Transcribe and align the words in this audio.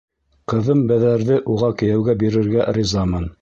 Ҡыҙым 0.53 0.79
Бәҙәрҙе 0.91 1.37
уға 1.57 1.71
кейәүгә 1.83 2.17
бирергә 2.25 2.67
ризамын. 2.81 3.29